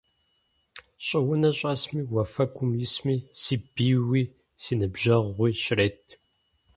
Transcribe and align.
Щӏыунэ 1.05 1.49
щӏэсми, 1.57 2.01
уафэгум 2.13 2.71
исми, 2.85 3.15
си 3.41 3.55
бийуи 3.73 4.23
си 4.63 4.73
ныбжьэгъууи 4.79 5.51
щрет. 5.63 6.03